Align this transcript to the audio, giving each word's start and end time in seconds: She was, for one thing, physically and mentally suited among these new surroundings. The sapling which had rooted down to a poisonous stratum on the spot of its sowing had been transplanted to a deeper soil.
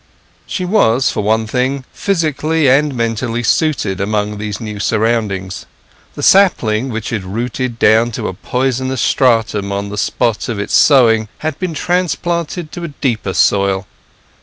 She 0.47 0.65
was, 0.65 1.11
for 1.11 1.21
one 1.21 1.45
thing, 1.45 1.85
physically 1.93 2.67
and 2.67 2.95
mentally 2.95 3.43
suited 3.43 4.01
among 4.01 4.39
these 4.39 4.59
new 4.59 4.79
surroundings. 4.79 5.67
The 6.15 6.23
sapling 6.23 6.89
which 6.89 7.11
had 7.11 7.23
rooted 7.23 7.77
down 7.77 8.09
to 8.13 8.27
a 8.27 8.33
poisonous 8.33 8.99
stratum 9.03 9.71
on 9.71 9.89
the 9.89 9.99
spot 9.99 10.49
of 10.49 10.57
its 10.57 10.73
sowing 10.73 11.27
had 11.45 11.59
been 11.59 11.75
transplanted 11.75 12.71
to 12.71 12.83
a 12.83 12.87
deeper 12.87 13.35
soil. 13.35 13.85